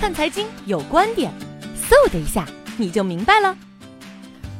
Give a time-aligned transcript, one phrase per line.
[0.00, 1.30] 看财经有观点，
[1.76, 2.46] 嗖的一下
[2.78, 3.54] 你就明白了。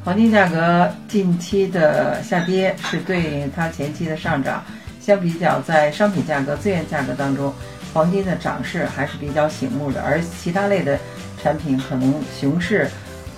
[0.05, 4.63] 黄金价格近期的下跌是对它前期的上涨，
[5.01, 7.51] 相比较在商品价格、资源价格当中，
[7.95, 10.99] 黄金的涨势还是比较醒目的，而其他类的
[11.43, 12.87] 产品可能熊市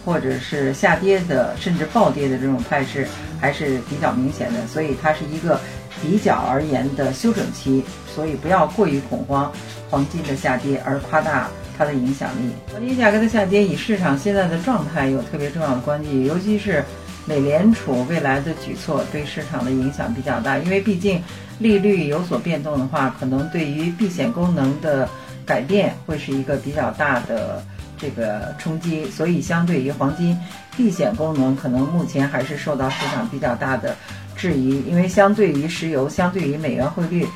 [0.04, 3.06] 或者是下跌的，甚至暴跌的这种态势
[3.40, 5.60] 还是比较明显的，所以它是一个
[6.02, 9.52] 比较而言的休整期，所以不要过于恐慌
[9.88, 11.48] 黄金的下跌而夸大。
[11.76, 16.84] 它的影响力，黄金价格的下跌与市场现在的状态有特别重要的关系，尤其是
[17.26, 21.22] 美联储未来的举措对市场的影响比较大，因为毕竟
[21.58, 25.08] 利率有所变动的话，可能对于避险功能的
[25.46, 27.64] 改变会是一个比较大的
[27.96, 30.38] 这个冲击，所以相对于黄金
[30.76, 33.96] 避险功能，可能目前还是受到市场比较大的
[34.36, 37.26] 质疑，因为相对于石油，相对于美元汇率，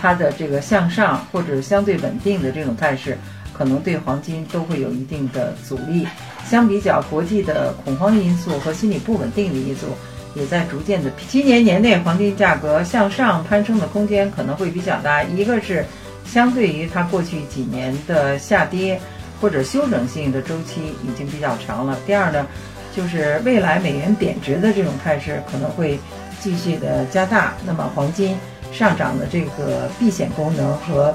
[0.00, 3.16] 它的这个向上或者相对稳定的这种态势。
[3.56, 6.06] 可能对黄金都会有一定的阻力。
[6.44, 9.86] 相比较国际的恐慌因素和心理不稳定的因素，
[10.34, 11.10] 也在逐渐的。
[11.28, 15.24] 今年年内黄金价格向上攀升的空间可能会比较大。
[15.24, 15.84] 一个是
[16.24, 19.00] 相对于它过去几年的下跌
[19.40, 21.98] 或者休整性的周期已经比较长了。
[22.06, 22.46] 第二呢，
[22.94, 25.98] 就是未来美元贬值的这种态势可能会
[26.40, 27.54] 继续的加大。
[27.66, 28.36] 那么黄金
[28.72, 31.12] 上涨的这个避险功能和。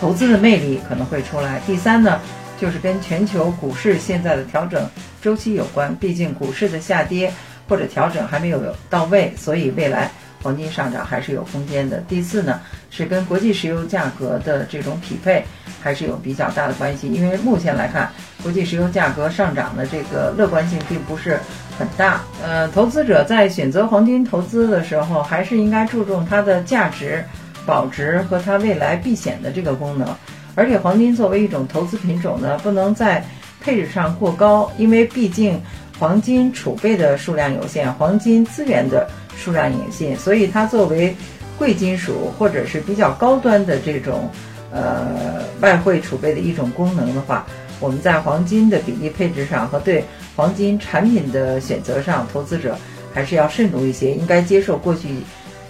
[0.00, 1.60] 投资的魅力可能会出来。
[1.66, 2.20] 第三呢，
[2.60, 4.88] 就是跟全球股市现在的调整
[5.20, 5.94] 周期有关。
[5.96, 7.32] 毕竟股市的下跌
[7.68, 10.10] 或者调整还没有到位，所以未来
[10.42, 11.98] 黄金上涨还是有空间的。
[12.08, 15.44] 第四呢，是跟国际石油价格的这种匹配
[15.80, 17.08] 还是有比较大的关系。
[17.08, 18.10] 因为目前来看，
[18.42, 21.38] 国际石油价格上涨的这个乐观性并不是
[21.78, 22.20] 很大。
[22.42, 27.24] 呃，投资者在选择黄金投资的时候，还是应该注重它的价值。
[27.64, 30.08] 保值和它未来避险的这个功能，
[30.54, 33.24] 而且黄金作为一种投资品种呢，不能在
[33.60, 35.60] 配置上过高，因为毕竟
[35.98, 41.14] 黄金储备的数量有限，黄金资源的数量有限，所以它作为
[41.58, 44.28] 贵金属或者是比较高端的这种
[44.72, 47.46] 呃外汇储备的一种功能的话，
[47.78, 52.76] 我们在黄金的比例配置上和对黄金产品的选择上，投资者
[53.14, 55.08] 还是要慎重一些，应该接受过去。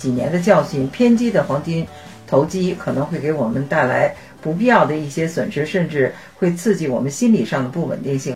[0.02, 1.86] 几年的教训，偏激的黄金
[2.26, 8.34] 投机可能会给我们带来不必要的一些损失，甚至会刺激我们心理上的不稳定性。